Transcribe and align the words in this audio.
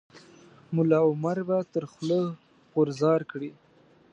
ملا 0.75 0.99
عمر 1.09 1.37
به 1.47 1.57
تر 1.73 1.83
خوله 1.91 2.21
غورځار 2.73 3.21
کړي. 3.31 3.51